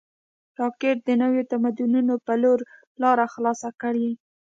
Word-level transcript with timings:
راکټ 0.59 0.97
د 1.03 1.09
نویو 1.21 1.47
تمدنونو 1.51 2.13
په 2.25 2.33
لور 2.41 2.59
لاره 3.01 3.25
خلاصه 3.33 3.69
کړې 3.81 4.09